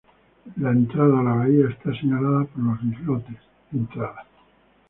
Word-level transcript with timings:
La 0.57 0.71
entrada 0.71 1.19
a 1.19 1.23
la 1.23 1.33
bahía 1.35 1.69
está 1.69 1.93
señalada 1.93 2.45
por 2.45 2.63
los 2.63 2.83
islotes 2.91 3.37
Entrada. 3.71 4.25